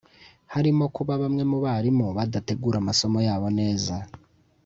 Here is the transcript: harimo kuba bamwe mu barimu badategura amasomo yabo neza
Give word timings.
harimo 0.53 0.83
kuba 0.95 1.13
bamwe 1.21 1.43
mu 1.51 1.57
barimu 1.65 2.05
badategura 2.17 2.77
amasomo 2.79 3.19
yabo 3.27 3.47
neza 3.59 3.95